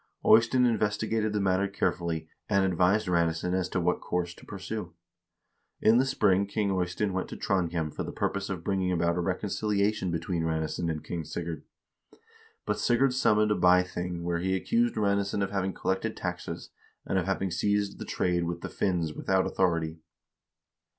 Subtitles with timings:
[0.25, 4.95] Ey stein investigated the matter carefully, and advised Ranesson as to what course to pursue.
[5.79, 9.19] In the spring King Eystein went to Trondhjem for the purpose of bringing about a
[9.19, 11.65] reconciliation between Ranesson and King Sigurd.
[12.65, 16.71] But Sigurd summoned a bything where he accused Ranesson of having collected taxes,
[17.05, 19.99] and of having seized the trade with the Finns without authority.